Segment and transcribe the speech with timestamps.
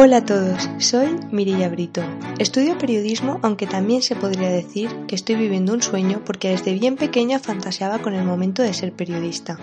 [0.00, 2.02] Hola a todos, soy Mirilla Brito.
[2.38, 6.94] Estudio periodismo, aunque también se podría decir que estoy viviendo un sueño porque desde bien
[6.94, 9.58] pequeña fantaseaba con el momento de ser periodista.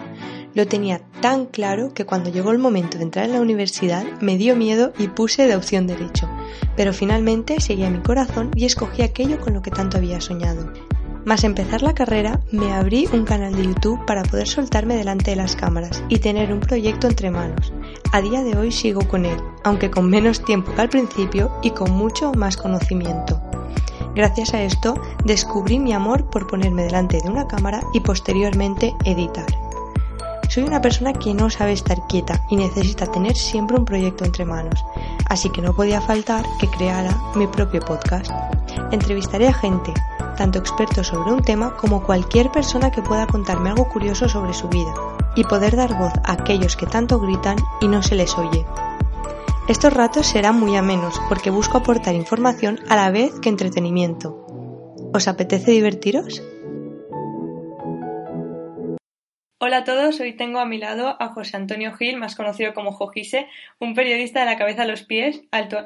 [0.54, 4.36] Lo tenía tan claro que cuando llegó el momento de entrar en la universidad me
[4.36, 6.30] dio miedo y puse de opción derecho,
[6.76, 10.70] pero finalmente seguí a mi corazón y escogí aquello con lo que tanto había soñado.
[11.23, 15.38] Más empezar la carrera, me abrí un canal de YouTube para poder soltarme delante de
[15.38, 17.73] las cámaras y tener un proyecto entre manos.
[18.12, 21.72] A día de hoy sigo con él, aunque con menos tiempo que al principio y
[21.72, 23.41] con mucho más conocimiento.
[24.16, 29.48] Gracias a esto descubrí mi amor por ponerme delante de una cámara y posteriormente editar.
[30.48, 34.45] Soy una persona que no sabe estar quieta y necesita tener siempre un proyecto entre
[34.45, 34.86] manos,
[35.28, 38.31] así que no podía faltar que creara mi propio podcast.
[38.92, 39.94] Entrevistaré a gente,
[40.38, 44.70] tanto expertos sobre un tema como cualquier persona que pueda contarme algo curioso sobre su
[44.70, 44.94] vida,
[45.36, 48.66] y poder dar voz a aquellos que tanto gritan y no se les oye.
[49.67, 54.45] Estos ratos serán muy amenos porque busco aportar información a la vez que entretenimiento.
[55.14, 56.44] ¿Os apetece divertiros?
[59.58, 62.92] Hola a todos, hoy tengo a mi lado a José Antonio Gil, más conocido como
[62.92, 63.47] Jojise,
[63.80, 65.42] un periodista de la cabeza a los pies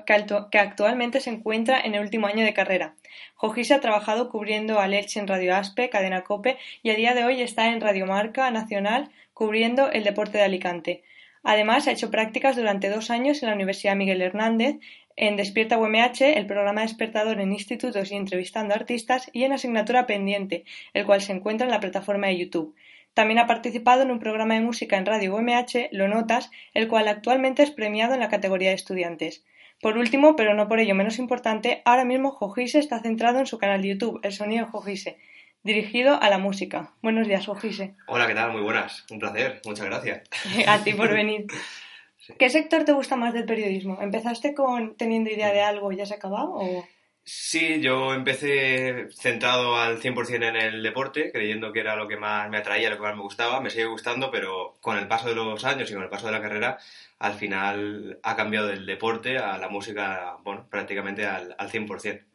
[0.06, 2.95] que actualmente se encuentra en el último año de carrera.
[3.36, 7.23] Jojise ha trabajado cubriendo a Leche en Radio Aspe, Cadena Cope y a día de
[7.23, 11.02] hoy está en Radio Marca Nacional cubriendo el deporte de Alicante.
[11.44, 14.80] Además, ha hecho prácticas durante dos años en la Universidad Miguel Hernández,
[15.16, 20.66] en Despierta UMH, el programa despertador en institutos y entrevistando artistas, y en Asignatura Pendiente,
[20.94, 22.75] el cual se encuentra en la plataforma de YouTube.
[23.13, 27.08] También ha participado en un programa de música en Radio UMH, Lo Notas, el cual
[27.08, 29.46] actualmente es premiado en la categoría de estudiantes.
[29.80, 33.58] Por último, pero no por ello menos importante, ahora mismo Jojise está centrado en su
[33.58, 35.18] canal de YouTube, El Sonido Jojise,
[35.64, 36.94] dirigido a la música.
[37.02, 37.96] Buenos días, Jojise.
[38.08, 38.52] Hola, ¿qué tal?
[38.52, 39.06] Muy buenas.
[39.09, 39.62] Un placer.
[39.66, 40.30] Muchas gracias.
[40.68, 41.47] a ti por venir.
[42.38, 44.00] ¿Qué sector te gusta más del periodismo?
[44.02, 46.53] ¿Empezaste con teniendo idea de algo y ya se ha acabado?
[46.53, 46.88] O...
[47.24, 52.50] Sí, yo empecé centrado al 100% en el deporte, creyendo que era lo que más
[52.50, 53.62] me atraía, lo que más me gustaba.
[53.62, 56.34] Me sigue gustando, pero con el paso de los años y con el paso de
[56.34, 56.78] la carrera,
[57.18, 62.28] al final ha cambiado del deporte a la música, bueno, prácticamente al, al 100%.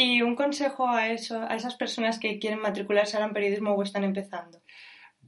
[0.00, 3.82] ¿Y un consejo a, eso, a esas personas que quieren matricularse ahora en periodismo o
[3.82, 4.62] están empezando?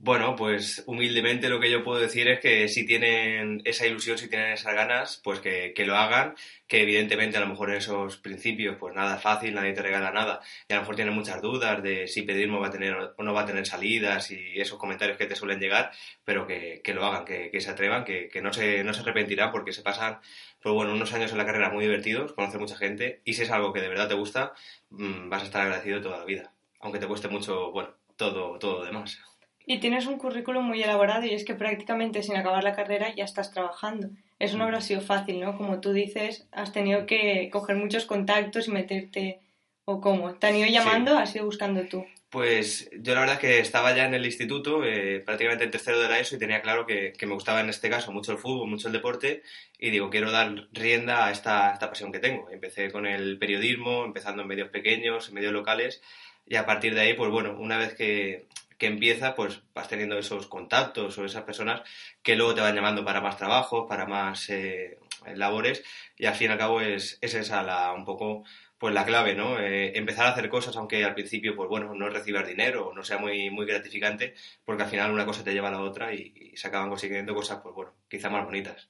[0.03, 4.31] Bueno, pues humildemente lo que yo puedo decir es que si tienen esa ilusión, si
[4.31, 6.35] tienen esas ganas, pues que, lo hagan,
[6.67, 10.41] que evidentemente a lo mejor en esos principios pues nada fácil, nadie te regala nada
[10.67, 13.35] y a lo mejor tienen muchas dudas de si pedirme va a tener o no
[13.35, 15.91] va a tener salidas y esos comentarios que te suelen llegar,
[16.25, 19.83] pero que, lo hagan, que, se atrevan, que, no, se, no se arrepentirán porque se
[19.83, 20.21] pasan
[20.63, 23.51] pues bueno, unos años en la carrera muy divertidos, conocer mucha gente y si es
[23.51, 24.55] algo que de verdad te gusta,
[24.89, 28.79] mm, vas a estar agradecido toda la vida, aunque te cueste mucho, bueno, todo, todo
[28.79, 29.21] lo demás.
[29.67, 33.25] Y tienes un currículum muy elaborado y es que prácticamente sin acabar la carrera ya
[33.25, 34.09] estás trabajando.
[34.39, 35.57] Eso no habrá sido fácil, ¿no?
[35.57, 39.41] Como tú dices, has tenido que coger muchos contactos y meterte...
[39.87, 40.35] ¿O cómo?
[40.35, 41.19] ¿Te han ido llamando?
[41.19, 42.07] ¿Has ido buscando tú?
[42.31, 45.99] Pues yo la verdad es que estaba ya en el instituto, eh, prácticamente en tercero
[45.99, 48.69] de la ESO, y tenía claro que, me gustaba en este caso mucho el fútbol,
[48.69, 49.43] mucho el deporte,
[49.81, 52.49] y digo, quiero dar rienda a esta, esta pasión que tengo.
[52.51, 56.03] Empecé con el periodismo, empezando en medios pequeños, en medios locales,
[56.47, 58.47] y a partir de ahí, pues bueno, una vez que,
[58.81, 61.83] que empieza, pues vas teniendo esos contactos o esas personas
[62.23, 64.99] que luego te van llamando para más trabajo, para más eh,
[65.35, 65.85] labores
[66.17, 68.43] y al fin y al cabo es, esa la, un poco
[68.79, 69.61] pues la clave, ¿no?
[69.61, 73.05] Eh, empezar a hacer cosas aunque al principio, pues bueno, no recibas dinero o no
[73.05, 76.57] sea muy, muy gratificante, porque al final una cosa te lleva a la otra y,
[76.57, 78.89] se acaban consiguiendo cosas, pues bueno, quizá más bonitas.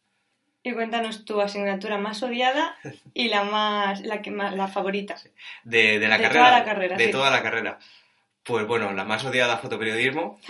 [0.62, 2.76] Y cuéntanos tu asignatura más odiada
[3.12, 5.16] y la más, la que más, la favorita.
[5.64, 6.44] De, de la de carrera.
[6.44, 6.96] Toda la carrera.
[6.96, 7.78] De toda la carrera.
[8.42, 10.40] Pues bueno, la más odiada fotoperiodismo,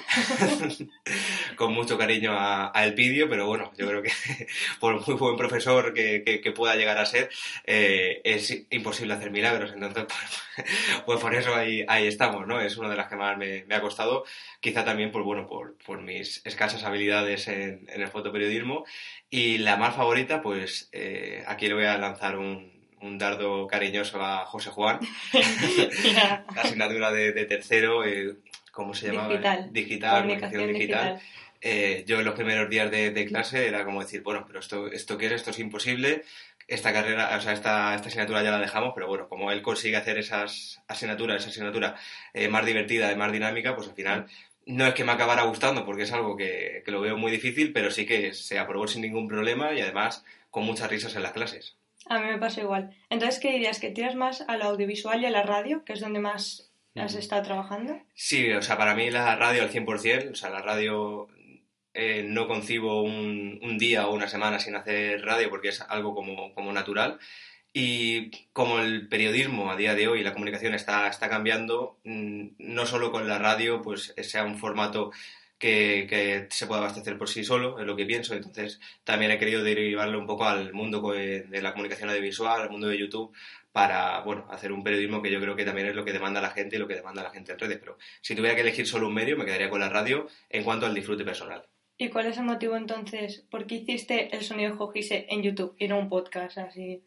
[1.56, 4.12] con mucho cariño a, a, Elpidio, pero bueno, yo creo que
[4.80, 7.30] por muy buen profesor que, que, pueda llegar a ser,
[7.64, 10.72] eh, es imposible hacer milagros, entonces pues,
[11.06, 12.60] pues, por eso ahí, ahí estamos, ¿no?
[12.60, 14.24] Es una de las que más me, ha costado,
[14.60, 18.84] quizá también pues bueno, por, por mis escasas habilidades en, en, el fotoperiodismo,
[19.30, 24.22] y la más favorita, pues eh, aquí le voy a lanzar un, un dardo cariñoso
[24.22, 25.00] a José Juan,
[26.54, 28.36] la asignatura de, tercero, eh,
[28.72, 29.28] ¿cómo se llamaba?
[29.28, 29.72] Digital.
[29.72, 31.20] Digital, comunicación, digital.
[31.62, 35.18] Eh, yo en los primeros días de, clase era como decir, bueno, pero esto, esto
[35.18, 36.24] qué es, esto es imposible,
[36.66, 39.96] esta carrera, o sea, esta, esta asignatura ya la dejamos, pero bueno, como él consigue
[39.96, 41.96] hacer esas asignaturas, esa asignatura
[42.32, 44.26] eh, más divertida más dinámica, pues al final
[44.66, 47.72] no es que me acabara gustando porque es algo que, que lo veo muy difícil,
[47.72, 51.32] pero sí que se aprobó sin ningún problema y además con muchas risas en las
[51.32, 51.76] clases.
[52.06, 52.90] A mí me pasa igual.
[53.10, 53.78] Entonces, ¿qué dirías?
[53.78, 57.14] ¿Que tiras más a lo audiovisual y a la radio, que es donde más has
[57.14, 57.98] estado trabajando?
[58.14, 61.28] Sí, o sea, para mí la radio al 100%, o sea, la radio
[61.94, 66.14] eh, no concibo un, un, día o una semana sin hacer radio porque es algo
[66.14, 67.18] como, como, natural.
[67.72, 72.86] Y como el periodismo a día de hoy, la comunicación está, está cambiando, mm, no
[72.86, 75.12] solo con la radio, pues sea un formato
[75.60, 78.34] que, que, se pueda abastecer por sí solo, es lo que pienso.
[78.34, 82.88] Entonces, también he querido derivarlo un poco al mundo de la comunicación audiovisual, al mundo
[82.88, 83.32] de YouTube,
[83.70, 86.50] para bueno, hacer un periodismo que yo creo que también es lo que demanda la
[86.50, 87.78] gente y lo que demanda la gente en redes.
[87.78, 90.86] Pero si tuviera que elegir solo un medio, me quedaría con la radio en cuanto
[90.86, 91.62] al disfrute personal.
[91.98, 93.44] ¿Y cuál es el motivo entonces?
[93.50, 97.02] ¿Por qué hiciste el sonido Jojise en YouTube y no un podcast así?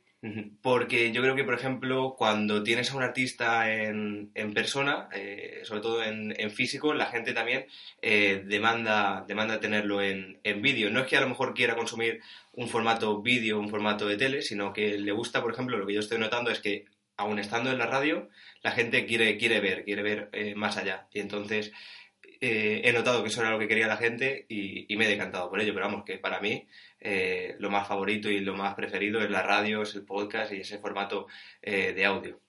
[0.62, 5.60] Porque yo creo que, por ejemplo, cuando tienes a un artista en, en persona, eh,
[5.64, 7.66] sobre todo en, en, físico, la gente también
[8.02, 10.90] eh, demanda, demanda tenerlo en, en vídeo.
[10.90, 12.22] No es que a lo mejor quiera consumir
[12.54, 15.94] un formato vídeo, un formato de tele, sino que le gusta, por ejemplo, lo que
[15.94, 16.86] yo estoy notando es que,
[17.18, 18.30] aun estando en la radio,
[18.62, 21.06] la gente quiere, quiere ver, quiere ver eh, más allá.
[21.12, 21.74] Y entonces
[22.46, 25.50] he notado que eso era lo que quería la gente y, y, me he decantado
[25.50, 25.74] por ello.
[25.74, 26.68] Pero vamos, que para mí
[27.04, 30.62] eh, lo más favorito y lo más preferido es la radio, es el podcast y
[30.62, 31.28] ese formato
[31.62, 32.40] eh, de audio.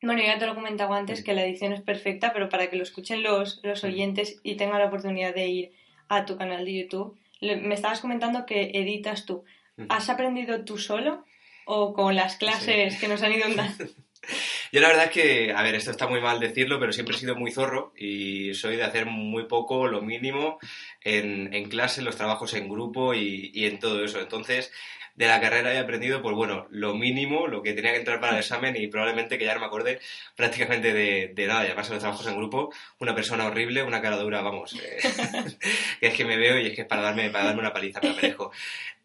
[0.00, 2.76] Bueno, ya te lo he comentado antes que la edición es perfecta, pero para que
[2.76, 5.72] lo escuchen los, los oyentes y tengan la oportunidad de ir
[6.08, 9.44] a tu canal de YouTube, me estabas comentando que editas tú.
[9.88, 11.24] ¿Has aprendido tú solo
[11.66, 13.00] o con las clases sí.
[13.00, 13.84] que nos han ido dando?
[14.72, 17.18] Yo la verdad es que, a ver, esto está muy mal decirlo, pero siempre he
[17.18, 20.58] sido muy zorro y soy de hacer muy poco, lo mínimo,
[21.02, 24.18] en, en clase, los trabajos en grupo y, y, en todo eso.
[24.18, 24.72] Entonces,
[25.14, 28.32] de la carrera he aprendido, pues bueno, lo mínimo, lo que tenía que entrar para
[28.32, 30.00] el examen y probablemente que ya no me acordé
[30.36, 31.64] prácticamente de, de nada.
[31.64, 34.98] Y además en los trabajos en grupo, una persona horrible, una cara dura, vamos, eh,
[36.00, 38.00] que es que me veo y es que es para darme, para darme una paliza,
[38.00, 38.50] me la merezco.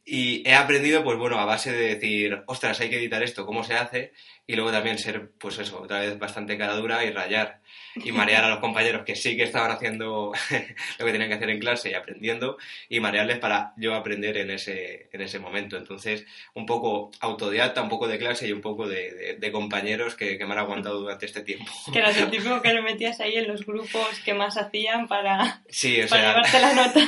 [0.10, 3.66] Y he aprendido, pues bueno, a base de decir, ostras, hay que editar esto, ¿cómo
[3.66, 4.14] se hace?
[4.48, 7.60] Y luego también ser, pues eso, otra vez bastante cara dura y rayar
[7.96, 10.32] y marear a los compañeros que sí que estaban haciendo
[11.00, 12.58] lo que tenían que hacer en clase y aprendiendo
[12.90, 15.78] y marearles para yo aprender en ese, en ese momento.
[15.78, 20.16] Entonces, un poco autodidacta, un poco de clase y un poco de, de, de compañeros
[20.16, 21.72] que, que, me han aguantado durante este tiempo.
[21.92, 25.62] Que eras el típico que lo metías ahí en los grupos que más hacían para,
[25.70, 27.00] sí, o para sea, la nota.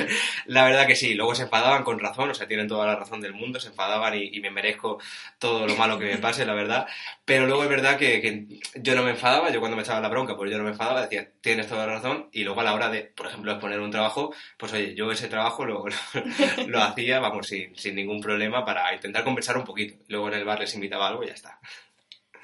[0.46, 3.20] La verdad que sí, luego se enfadaban con razón, o sea, tienen toda la razón
[3.20, 4.98] del mundo, se enfadaban y, y me merezco
[5.38, 6.86] todo lo malo que me pase, la verdad.
[7.24, 8.46] Pero luego es verdad que, que,
[8.80, 11.02] yo no me enfadaba, yo cuando me echaba la bronca, pues yo no me enfadaba,
[11.02, 13.90] decía, tienes toda la razón, y luego a la hora de, por ejemplo, exponer un
[13.90, 18.64] trabajo, pues oye, yo ese trabajo lo, lo, lo hacía, vamos, sin, sin, ningún problema
[18.64, 19.94] para intentar conversar un poquito.
[20.08, 21.60] Luego en el bar les invitaba algo y ya está.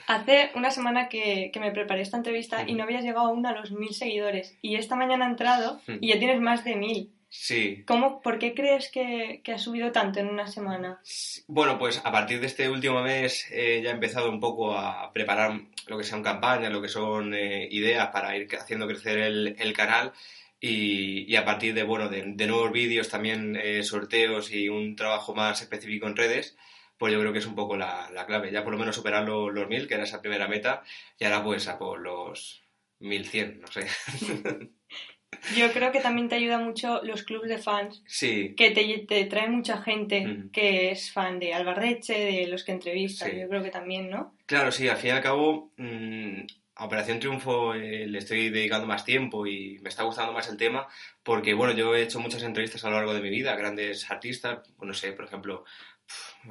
[0.07, 3.53] Hace una semana que, que me preparé esta entrevista y no habías llegado aún a
[3.53, 4.57] los mil seguidores.
[4.63, 7.16] Y esta mañana he entrado y ya tienes más de mil.
[7.39, 7.85] Sí.
[7.87, 11.01] ¿Cómo, ¿Por qué crees que, que, ha subido tanto en una semana?
[11.47, 15.13] Bueno, pues a partir de este último mes eh, ya he empezado un poco a
[15.13, 19.55] preparar lo que son campañas, lo que son eh, ideas para ir haciendo crecer el,
[19.59, 20.13] el canal.
[20.59, 24.97] Y, y, a partir de, bueno, de, de nuevos vídeos, también eh, sorteos y un
[24.97, 26.57] trabajo más específico en redes,
[26.97, 28.51] pues yo creo que es un poco la, la clave.
[28.51, 30.83] Ya por lo menos superar los, los mil, que era esa primera meta,
[31.19, 32.65] y ahora pues a por los
[33.01, 33.87] 1100, no sé.
[35.57, 38.03] Yo creo que también te ayuda mucho los clubes de fans.
[38.07, 38.55] Sí.
[38.57, 40.51] Que te, te trae mucha gente mm.
[40.51, 43.31] que es fan de Albarreche, de los que entrevistan.
[43.31, 43.41] Sí.
[43.41, 44.35] Yo creo que también, ¿no?
[44.47, 46.41] Claro, sí, al fin y al cabo, mmm,
[46.77, 50.57] a Operación Triunfo eh, le estoy dedicando más tiempo y me está gustando más el
[50.57, 50.87] tema
[51.23, 54.11] porque, bueno, yo he hecho muchas entrevistas a lo largo de mi vida a grandes
[54.11, 55.65] artistas, no sé, por ejemplo,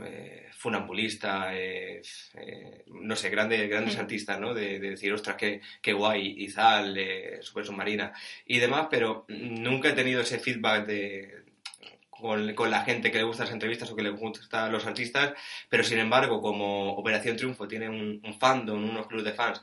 [0.04, 2.02] eh, funambulista, eh,
[2.36, 4.54] eh, no sé, grandes, grandes artistas, ¿no?
[4.54, 8.12] De, de, decir, ostras, qué, qué guay, Izal, eh, Super Submarina
[8.46, 11.44] y demás, pero nunca he tenido ese feedback de,
[12.10, 15.34] con, con, la gente que le gusta las entrevistas o que le gustan los artistas,
[15.70, 19.62] pero sin embargo, como Operación Triunfo tiene un, un fandom, unos clubes de fans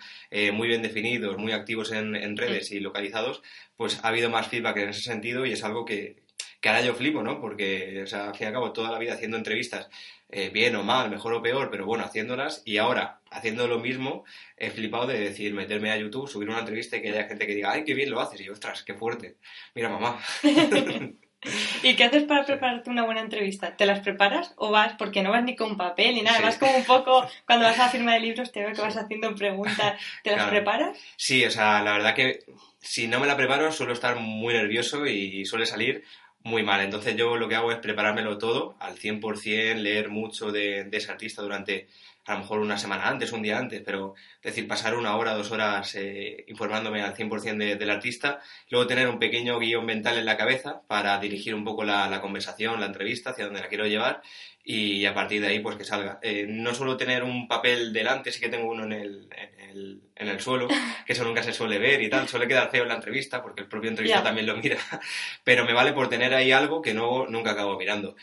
[0.53, 3.43] muy bien definidos, muy activos en, en redes y localizados,
[3.77, 6.22] pues ha habido más feedback en ese sentido y es algo que,
[6.63, 7.41] que ahora yo flipo, ¿no?
[7.41, 9.91] Porque, o sea, al fin y al cabo, toda la vida haciendo entrevistas,
[10.31, 14.25] eh, bien o mal, mejor o peor, pero bueno, haciéndolas, y ahora, haciendo lo mismo,
[14.57, 17.57] he flipado de decir, meterme a YouTube, subir una entrevista y que haya gente que
[17.57, 19.37] diga, ay, qué bien lo haces, y ostras, qué fuerte.
[19.75, 20.21] Mira, mamá.
[21.83, 23.77] ¿Y qué haces para prepararte una buena entrevista?
[23.77, 26.45] ¿Te las preparas o vas, porque no vas ni con papel ni nada, sí.
[26.45, 28.97] vas como un poco, cuando vas a la firma de libros, te veo que vas
[28.97, 30.51] haciendo preguntas, ¿te las claro.
[30.53, 30.97] preparas?
[31.17, 32.45] Sí, o sea, la verdad que
[32.79, 36.05] si no me la preparo suelo estar muy nervioso y suele salir
[36.45, 36.81] muy mal.
[36.81, 41.43] Entonces yo lo que hago es preparármelo todo al 100%, leer mucho de, ese artista
[41.43, 41.89] durante
[42.25, 45.35] a lo mejor una semana antes, un día antes, pero es decir, pasar una hora,
[45.35, 50.19] dos horas eh, informándome al 100% de, del artista, luego tener un pequeño guion mental
[50.19, 53.69] en la cabeza para dirigir un poco la, la conversación, la entrevista, hacia donde la
[53.69, 54.23] quiero llevar
[54.65, 56.19] y a partir de ahí pues que salga.
[56.23, 60.03] Eh, no suelo tener un papel delante, sí que tengo uno en el, en el,
[60.15, 60.69] en el suelo,
[61.07, 63.63] que eso nunca se suele ver y tal, suele quedar feo en la entrevista porque
[63.63, 64.79] el propio entrevista también lo mira,
[65.45, 68.15] pero me vale por tener ahí algo que no, nunca acabo mirando.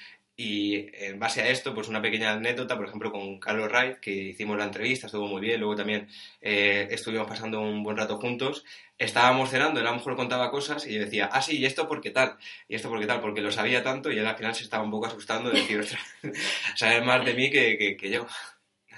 [0.42, 4.12] Y en base a esto, pues una pequeña anécdota, por ejemplo, con Carlos Wright, que
[4.12, 6.08] hicimos la entrevista, estuvo muy bien, luego también
[6.40, 8.64] eh, estuvimos pasando un buen rato juntos,
[8.98, 11.90] estábamos cenando, él a lo mejor contaba cosas y yo decía, ah, sí, ¿y esto
[11.90, 12.38] por qué tal?
[12.70, 13.20] ¿Y esto por qué tal?
[13.20, 15.78] Porque lo sabía tanto y él al final se estaba un poco asustando de decir,
[15.78, 16.02] ostras,
[16.78, 18.26] sabes más de mí que, que, que yo.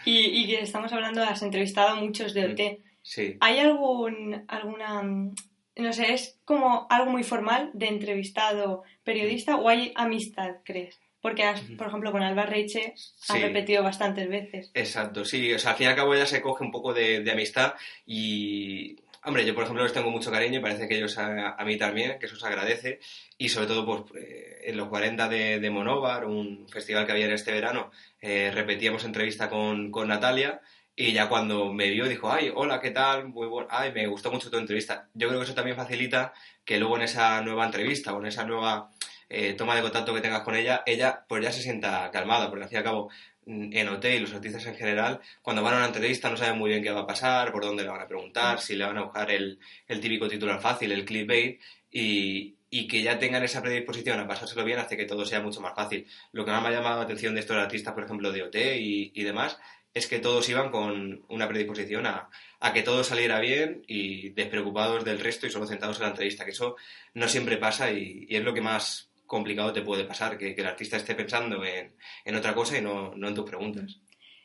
[0.05, 2.60] Y, y, que estamos hablando, has entrevistado a muchos de OT.
[2.60, 3.38] Mm, Sí.
[3.39, 9.91] ¿Hay algún, alguna, no sé, es como algo muy formal de entrevistado periodista o hay
[9.95, 11.00] amistad, crees?
[11.21, 13.37] Porque, has, por ejemplo, con Alba Reiche has Sí.
[13.39, 14.71] repetido bastantes veces.
[14.73, 15.53] Exacto, sí.
[15.53, 17.75] O sea, al fin y al cabo ya se coge un poco de, de amistad
[18.05, 21.63] y, hombre, yo por ejemplo les tengo mucho cariño y parece que ellos a, a
[21.65, 22.99] mí también, que eso se agradece.
[23.37, 27.25] Y sobre todo, pues, eh, en los 40 de, de Monóvar, un festival que había
[27.25, 30.59] en este verano, eh, repetíamos entrevista con, con Natalia
[30.95, 33.27] y ya cuando me vio dijo, ay, hola, ¿qué tal?
[33.29, 35.07] Muy bueno, ay, me gustó mucho tu entrevista.
[35.13, 36.33] Yo creo que eso también facilita
[36.65, 38.91] que luego en esa nueva entrevista o en esa nueva
[39.31, 42.63] eh, toma de contacto que tengas con ella, ella pues ya se sienta calmada, porque
[42.63, 43.09] al fin y al cabo
[43.45, 46.57] mm, en OT y los artistas en general, cuando van a una entrevista no saben
[46.57, 48.97] muy bien qué va a pasar, por dónde le van a preguntar, si le van
[48.97, 51.59] a buscar el, el típico titular fácil, el clickbait,
[51.91, 55.61] y, y que ya tengan esa predisposición a pasárselo bien hace que todo sea mucho
[55.61, 56.07] más fácil.
[56.31, 58.55] Lo que más me ha llamado la atención de estos artistas, por ejemplo, de OT
[58.55, 59.59] y, y demás,
[59.93, 62.29] es que todos iban con una predisposición a,
[62.61, 66.45] a, que todo saliera bien y despreocupados del resto y solo centrados en la entrevista,
[66.45, 66.77] que eso
[67.13, 70.59] no siempre pasa y, y es lo que más complicado te puede pasar, que, que
[70.59, 71.95] el artista esté pensando en,
[72.25, 73.97] en otra cosa y no, no, en tus preguntas.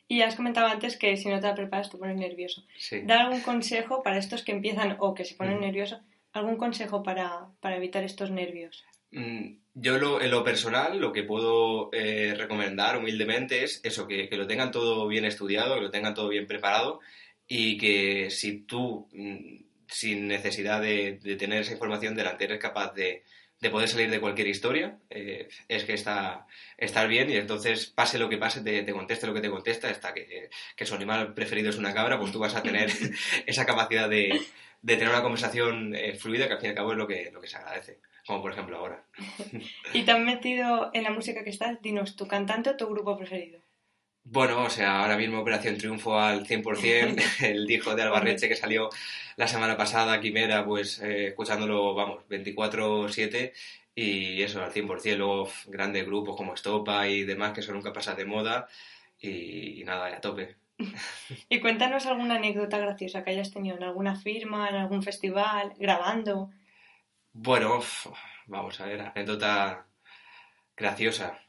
[0.07, 2.63] Y has comentado antes que si no te la preparas te pones nervioso.
[2.77, 3.01] Sí.
[3.03, 5.61] ¿Dar algún consejo para estos que empiezan o que se ponen mm.
[5.61, 5.99] nerviosos?
[6.31, 8.85] ¿Algún consejo para, para evitar estos nervios?
[9.11, 14.29] Mm, yo lo, en lo personal lo que puedo eh, recomendar humildemente es eso, que,
[14.29, 17.01] que, lo tengan todo bien estudiado, que lo tengan todo bien preparado
[17.45, 22.93] y que si tú, mm, sin necesidad de, de tener esa información delante, eres capaz
[22.93, 23.23] de,
[23.59, 26.45] de poder salir de cualquier historia, eh, es que está
[26.77, 29.89] estar bien y entonces pase lo que pase, te, te conteste lo que te contesta,
[29.89, 32.89] hasta que, que, su animal preferido es una cabra, pues tú vas a tener
[33.45, 34.39] esa capacidad de,
[34.81, 37.31] de tener una conversación eh, fluida que al fin y al cabo es lo que,
[37.31, 39.03] lo que se agradece como por ejemplo ahora.
[39.93, 41.81] ¿Y te has metido en la música que estás?
[41.81, 43.61] Dinos, ¿tu cantante o tu grupo preferido?
[44.29, 48.89] Bueno, o sea, ahora mismo Operación Triunfo al 100%, el disco de Albarreche que salió
[49.37, 53.53] la semana pasada, Quimera, pues eh, escuchándolo, vamos, 24-7
[53.95, 58.15] y eso, al 100%, luego grandes grupos como Estopa y demás que eso nunca pasa
[58.15, 58.67] de moda
[59.17, 60.57] y, y nada, a tope.
[61.49, 66.51] y cuéntanos alguna anécdota graciosa que hayas tenido en alguna firma, en algún festival, grabando.
[67.31, 67.79] Bueno,
[68.47, 69.87] vamos a ver, anécdota
[70.75, 71.39] graciosa.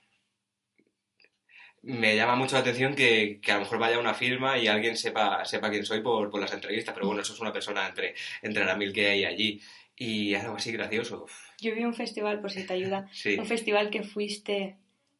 [1.83, 4.97] Me llama mucho la atención que, que, a lo mejor vaya una firma y alguien
[4.97, 8.15] sepa, sepa quién soy por, por las entrevistas, pero bueno, eso es una persona entre,
[8.43, 9.61] entre la mil que hay allí.
[9.97, 11.27] Y algo así gracioso.
[11.61, 13.37] Yo vi un festival, por si te ayuda, sí.
[13.37, 14.77] un festival que fuiste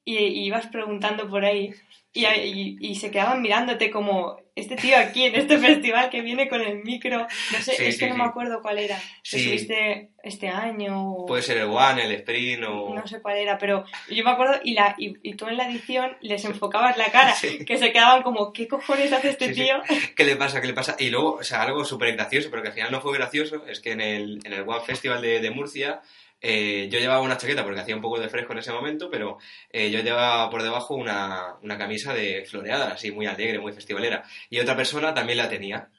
[0.09, 1.75] y, y ibas preguntando por ahí
[2.15, 6.49] y, y, y, se quedaban mirándote como este tío aquí en este festival que viene
[6.49, 7.27] con el micro.
[7.53, 8.21] No sé, sí, es sí, que no sí.
[8.23, 8.99] me acuerdo cuál era.
[9.23, 9.45] Sí.
[9.45, 11.13] subiste este año.
[11.13, 11.27] O...
[11.27, 12.95] Puede ser el One, el Sprint o.
[12.95, 15.69] No sé cuál era, pero yo me acuerdo y, la, y, y tú en la
[15.69, 19.77] edición les enfocabas la cara, que se quedaban como, ¿qué cojones hace este tío?
[20.17, 20.63] ¿Qué le pasa?
[20.63, 20.97] ¿Qué le pasa?
[20.99, 23.81] Y luego, o sea, algo súper gracioso, pero que al final no fue gracioso, es
[23.81, 26.01] que en el, en el One Festival de, de Murcia
[26.41, 29.39] eh, yo llevaba una chaqueta porque hacía un poco de fresco en ese momento, pero
[29.71, 34.25] eh, yo llevaba por debajo una, una, camisa de floreada, así muy alegre, muy festivalera.
[34.51, 35.91] Y otra persona también la tenía.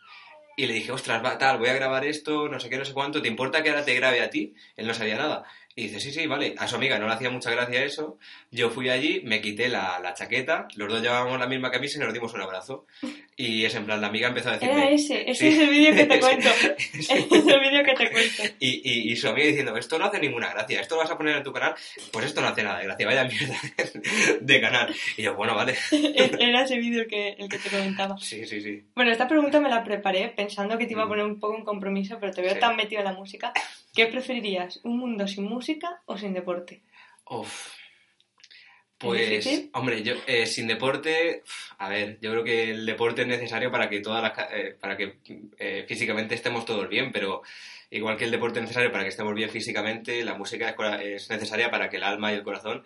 [0.56, 3.22] Y le dije, ostras, tal, voy a grabar esto, no sé qué, no sé cuánto,
[3.22, 4.54] ¿te importa que ahora te grabe a ti?
[4.76, 5.46] Él no sabía nada.
[5.76, 6.56] Y dice, sí, sí, vale.
[6.58, 8.18] A su amiga no le hacía mucha gracia eso.
[8.52, 12.02] Yo fui allí, me quité la, la chaqueta, los dos llevábamos la misma camisa y
[12.02, 12.86] nos dimos un abrazo.
[13.42, 14.76] Y es en plan, la amiga empezó a decirme...
[14.76, 15.48] Era ese, ese sí.
[15.48, 16.50] es el vídeo que te cuento.
[16.92, 17.00] sí.
[17.00, 18.44] Ese es el vídeo que te cuento.
[18.60, 21.18] Y, y, y, su amiga diciendo, esto no hace ninguna gracia, esto lo vas a
[21.18, 21.74] poner en tu canal,
[22.12, 23.56] pues esto no hace nada de gracia, vaya mierda
[24.42, 24.94] de canal.
[25.16, 25.76] Y yo, bueno, vale.
[26.38, 28.18] Era ese vídeo que, el que te comentaba.
[28.18, 28.84] Sí, sí, sí.
[28.94, 31.64] Bueno, esta pregunta me la preparé pensando que te iba a poner un poco en
[31.64, 32.60] compromiso, pero te veo sí.
[32.60, 33.54] tan metido en la música.
[33.96, 36.82] ¿Qué preferirías, un mundo sin música o sin deporte?
[37.30, 37.79] Uf.
[39.00, 41.44] Pues, hombre, yo eh, sin deporte,
[41.78, 44.98] a ver, yo creo que el deporte es necesario para que todas las, eh, para
[44.98, 45.16] que
[45.58, 47.42] eh, físicamente estemos todos bien, pero
[47.92, 51.72] igual que el deporte es necesario para que estemos bien físicamente, la música es, necesaria
[51.72, 52.84] para que el alma y el corazón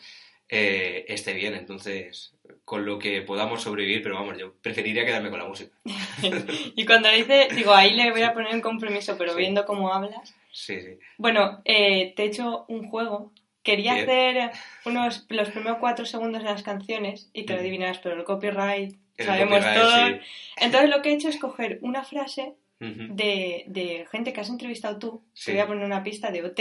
[0.49, 1.55] eh, esté bien.
[1.55, 5.71] Entonces, con lo que podamos sobrevivir, pero vamos, yo preferiría quedarme con la música.
[6.75, 9.39] Y cuando dice, digo, ahí le voy a poner un compromiso, pero Sí.
[9.39, 10.35] viendo cómo hablas.
[10.51, 10.99] Sí, sí.
[11.17, 13.31] Bueno, eh, te he hecho un juego.
[13.63, 14.09] Quería Bien.
[14.09, 14.51] hacer
[14.85, 18.95] unos, los primeros cuatro segundos de las canciones y que lo adivinas, pero el copyright,
[19.17, 20.07] El sabemos copyright, todo.
[20.07, 20.13] sí.
[20.57, 24.99] Entonces lo que he hecho es coger una frase de, de gente que has entrevistado
[24.99, 25.45] tú, Sí.
[25.45, 26.59] te voy a poner una pista de OT,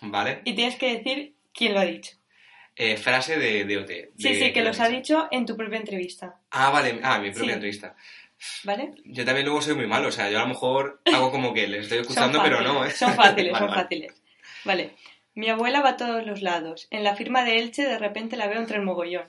[0.00, 0.40] Vale.
[0.44, 2.16] y tienes que decir quién lo ha dicho.
[2.74, 3.90] Eh, frase de, de OT.
[4.18, 6.98] Sí, de- sí, que los ha dicho en tu propia entrevista, Ah, vale.
[7.04, 7.54] Ah, mi propia Sí.
[7.54, 7.94] entrevista.
[8.64, 8.92] ¿vale?
[9.04, 11.68] Yo también luego soy muy malo, o sea, yo a lo mejor hago como que
[11.68, 12.90] les estoy escuchando, pero no, ¿eh?
[12.90, 13.82] Son fáciles, Vale, son vale.
[13.82, 14.22] fáciles.
[14.64, 14.90] Vale.
[15.34, 16.88] Mi abuela va a todos los lados.
[16.90, 19.26] En la firma de Elche de repente la veo entre el mogollón.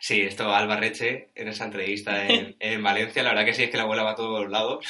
[0.00, 3.70] Sí, esto Alba Reche en esa entrevista en, en Valencia, la verdad que sí es
[3.70, 4.86] que la abuela va a todos los lados,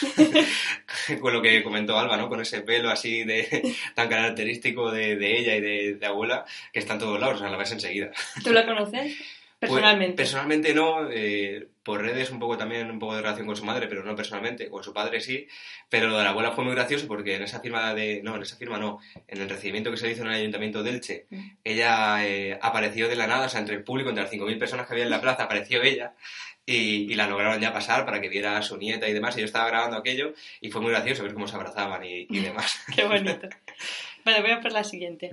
[1.21, 2.29] con lo que comentó Alba, ¿no?
[2.29, 6.81] Con ese pelo así de tan característico de, de ella y de, de abuela, que
[6.81, 8.11] está en todos lados, o sea, la ves enseguida.
[8.45, 9.17] ¿Tú la conoces?
[9.59, 10.17] Pues, Personalmente.
[10.17, 13.87] personalmente no, eh, por redes un poco también, un poco de relación con su madre,
[13.87, 15.47] pero no personalmente, con su padre sí,
[15.89, 18.43] pero lo de la abuela fue muy gracioso porque en esa firma de, no, en
[18.43, 21.51] esa firma no, en el recibimiento que se hizo en el ayuntamiento de Elche, Mm.
[21.65, 24.87] ella eh, apareció de la nada, o sea, entre el público, entre las 5.000 personas
[24.87, 26.15] que había en la plaza, apareció ella
[26.67, 29.41] y, y la lograron ya pasar para que viera a su nieta y demás, y
[29.41, 32.85] yo estaba grabando aquello y fue muy gracioso ver cómo se abrazaban y, y demás.
[32.97, 33.49] Qué bonito.
[34.25, 35.31] Vale, voy a por la siguiente.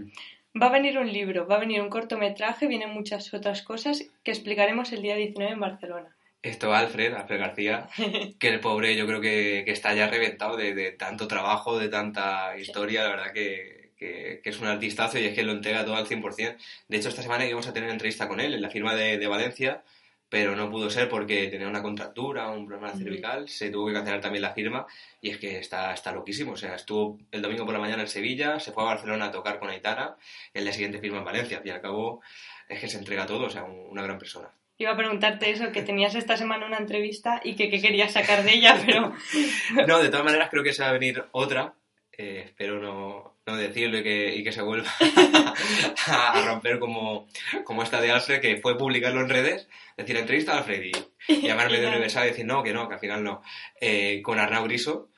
[0.62, 4.30] Va a venir un libro, va a venir un cortometraje, vienen muchas otras cosas que
[4.30, 6.16] explicaremos el día 19 en Barcelona.
[6.44, 7.88] Esto Alfred, Alfred García,
[8.40, 11.88] que el pobre yo creo que, que está ya reventado de, de tanto trabajo, de
[11.90, 15.86] tanta historia, la verdad que, que- que es un artistazo y es que lo entrega
[15.86, 16.58] todo al 100%.
[16.90, 19.28] De hecho, esta semana íbamos a tener entrevista con él en la firma de, de
[19.28, 19.84] Valencia,
[20.28, 22.98] pero no pudo ser porque tenía una contractura, un problema Ujú.
[23.04, 24.86] cervical, se tuvo que cancelar también la firma
[25.22, 26.54] y es que está, está loquísimo.
[26.54, 29.32] O sea, estuvo el domingo por la mañana en Sevilla, se fue a Barcelona a
[29.32, 30.18] tocar con Aitana,
[30.54, 32.22] el día siguiente firma en Valencia y al cabo
[32.68, 34.50] es que se entrega todo, o sea, un- una gran persona.
[34.84, 38.44] Iba a preguntarte eso, que tenías esta semana una entrevista y que qué querías sacar
[38.44, 39.14] de ella, pero
[39.88, 41.74] No, de todas maneras creo que se va a venir otra.
[42.18, 44.90] eh, espero no, no decirlo y que, y que se vuelva
[46.08, 47.28] a, a romper como,
[47.64, 50.84] como esta de Alfred, que fue publicarlo en redes, decir entrevista a Alfred
[51.28, 51.88] y llamarme de.
[51.88, 53.42] Universal y decir no, que no, que al final no.
[53.80, 55.10] Eh, con Arnau Griso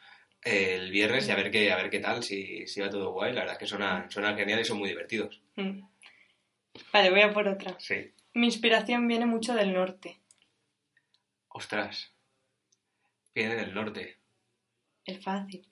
[0.44, 3.12] eh, el viernes y a ver qué, a ver qué tal, si, si va todo
[3.14, 3.34] guay.
[3.34, 5.42] La verdad es que suenan, suenan genial y son muy divertidos.
[5.56, 5.82] Mm.
[6.94, 7.76] Vale, voy a por otra.
[7.80, 8.12] Sí.
[8.36, 10.22] Mi inspiración viene mucho del norte.
[11.48, 12.14] Ostras.
[13.34, 14.20] Viene del norte.
[15.06, 15.72] Es fácil.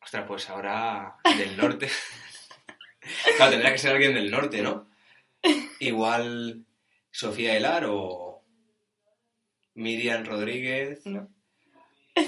[0.00, 1.90] Ostras, pues ahora del norte.
[3.36, 4.88] claro, tendría que ser alguien del norte, ¿no?
[5.80, 6.64] Igual
[7.10, 8.44] Sofía Elar o
[9.74, 11.04] Miriam Rodríguez.
[11.06, 11.28] No.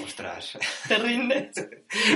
[0.03, 1.55] Ostras, ¿Te rindes?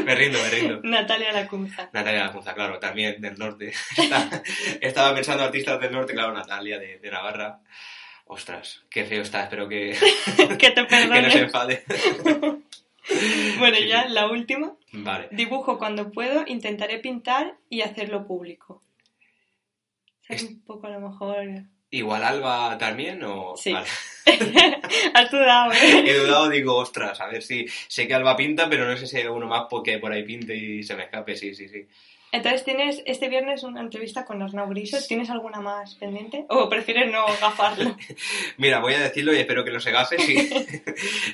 [0.06, 0.80] me rindo, me rindo.
[0.84, 1.90] Natalia Lacunza.
[1.94, 3.74] Natalia Lacunza, claro, también del norte.
[4.82, 7.60] Estaba pensando artistas del norte, claro, Natalia de, de Navarra.
[8.28, 9.96] Ostras, qué feo está, espero que,
[10.60, 11.84] Que te que no se enfade.
[13.60, 14.76] Bueno, Sí, ya la última.
[14.92, 15.28] Vale.
[15.32, 18.82] Dibujo cuando puedo, intentaré pintar y hacerlo público.
[20.28, 21.38] Es- un poco a lo mejor...
[21.96, 23.56] ¿Igual Alba también o...?
[23.56, 23.72] Sí.
[23.72, 23.88] Vale.
[25.14, 26.04] Has dudado, ¿eh?
[26.06, 29.18] He dudado, digo, ostras, a ver si sé que Alba pinta, pero no sé si
[29.18, 31.88] hay uno más porque por ahí pinte y se me escape, sí, sí, sí.
[32.34, 34.98] Entonces tienes este viernes una entrevista con Arnau Griso.
[35.08, 36.46] ¿Tienes alguna más pendiente?
[36.50, 37.96] ¿O prefieres no gafarlo?
[38.58, 40.20] Mira, voy a decirlo y espero que no se gafe.
[40.20, 40.50] Si,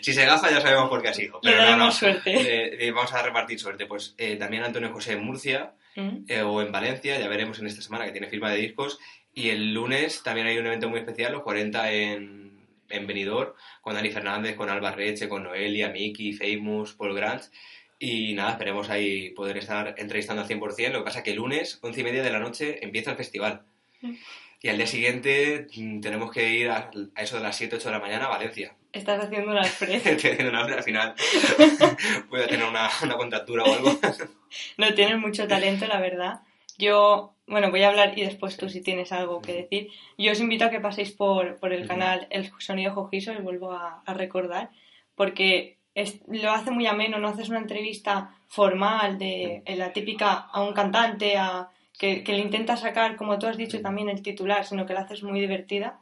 [0.01, 1.39] si se gafa ya sabemos por qué ha sido.
[1.41, 1.91] Pero no, daremos no.
[1.91, 2.91] suerte.
[2.93, 3.87] Vamos a repartir suerte.
[3.87, 6.25] Pues eh, también Antonio José en Murcia ¿Mm?
[6.27, 8.99] eh, o en Valencia, ya veremos en esta semana que tiene firma de discos.
[9.33, 13.93] Y el lunes también hay un evento muy especial, los 40 en, en Benidorm, con
[13.93, 17.43] Dani Fernández, con Alba Reche, con Noelia, Miki, Famous, Paul Grant.
[17.97, 20.91] Y nada, esperemos ahí poder estar entrevistando al 100%.
[20.91, 23.17] Lo que pasa es que el lunes, 11 y media de la noche, empieza el
[23.17, 23.61] festival.
[24.01, 24.15] Mm.
[24.63, 27.89] Y al día siguiente mm, tenemos que ir a, a eso de las 7, 8
[27.89, 28.75] de la mañana a Valencia.
[28.93, 30.05] Estás haciendo un Alfred.
[30.05, 31.15] Estoy haciendo una al final
[32.29, 33.99] voy a tener una, una contractura o algo.
[34.77, 36.41] No tienes mucho talento, la verdad.
[36.77, 39.89] Yo, bueno, voy a hablar y después tú si tienes algo que decir.
[40.17, 43.71] Yo os invito a que paséis por, por el canal El Sonido Jojizo, os vuelvo
[43.73, 44.69] a, a recordar,
[45.15, 50.63] porque es- lo hace muy ameno, no haces una entrevista formal de la típica a
[50.63, 54.65] un cantante, a, que, que le intenta sacar, como tú has dicho también, el titular,
[54.65, 55.99] sino que la haces muy divertida.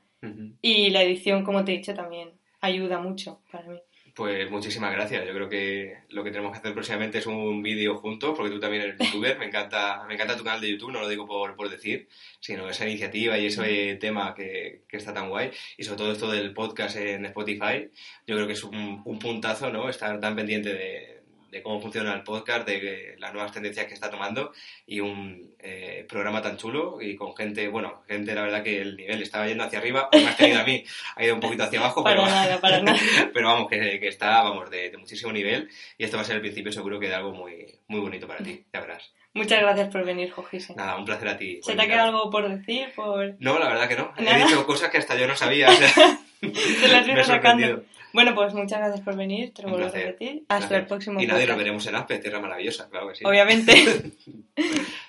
[0.61, 2.31] Y la edición, como te he dicho, también
[2.61, 3.79] ayuda mucho para mí.
[4.15, 5.25] Pues muchísimas gracias.
[5.25, 8.59] Yo creo que lo que tenemos que hacer próximamente es un vídeo juntos, porque tú
[8.59, 9.37] también eres youtuber.
[9.37, 12.07] Me encanta, me encanta tu canal de YouTube, no lo digo por, por decir,
[12.39, 15.51] sino esa iniciativa y ese tema que, que, está tan guay.
[15.77, 17.89] Y sobre todo esto del podcast en Spotify,
[18.27, 19.89] yo creo que es un, un puntazo, ¿no?
[19.89, 21.18] Estar tan pendiente de,
[21.49, 24.51] de cómo funciona el podcast, de las nuevas tendencias que está tomando
[24.85, 28.95] y un eh, programa tan chulo y con gente, bueno, gente la verdad que el
[28.95, 30.83] nivel estaba yendo hacia arriba, o más tenido a mí,
[31.15, 32.99] ha ido un poquito hacia abajo, para pero, nada, para nada.
[33.33, 36.35] pero vamos, que, que está, vamos, de, de, muchísimo nivel y esto va a ser
[36.35, 39.13] el principio seguro que de algo muy, muy bonito para ti, ya verás.
[39.33, 40.75] Muchas gracias por venir, Jojise.
[40.75, 41.59] Nada, un placer a ti.
[41.61, 42.91] ¿Se te ha quedado algo por decir?
[42.95, 43.35] Por...
[43.39, 44.11] No, la verdad que no.
[44.17, 44.39] ¿Nada?
[44.39, 45.69] He dicho cosas que hasta yo no sabía.
[45.69, 46.19] O sea,
[46.81, 47.83] te las ha sacando.
[48.11, 50.43] Bueno, pues muchas gracias por venir, te lo vuelvo a repetir.
[50.49, 51.57] Hasta el próximo Y nadie nos podcast.
[51.59, 53.25] veremos en Aspe, tierra maravillosa, claro que sí.
[53.25, 54.11] Obviamente.